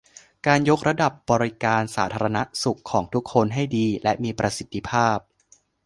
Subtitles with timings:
[0.47, 5.17] การยกระดับบริการสาธารณสุขของทุกคนให้ดีและมีประสิทธิภาพ